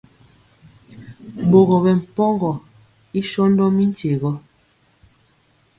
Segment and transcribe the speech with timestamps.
[1.49, 2.51] Ɓogɔ ɓɛpɔgɔ
[3.19, 4.31] i sɔndɔ mi nkye rɔ.